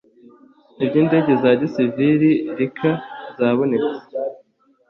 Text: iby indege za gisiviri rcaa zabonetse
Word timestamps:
iby 0.85 0.95
indege 1.01 1.31
za 1.41 1.49
gisiviri 1.59 2.31
rcaa 2.57 3.01
zabonetse 3.37 3.95